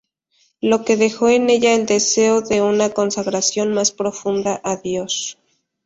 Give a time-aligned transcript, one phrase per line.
[0.61, 5.37] Lo que dejó en ella el deseo de una consagración más profunda a Dios.